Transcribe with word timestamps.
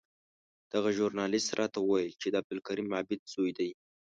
دغه 0.73 0.89
ژورنالېست 0.97 1.51
راته 1.59 1.79
وویل 1.81 2.11
چې 2.21 2.27
د 2.29 2.35
عبدالکریم 2.41 2.87
عابد 2.95 3.21
زوی 3.33 3.51
دی. 3.59 3.71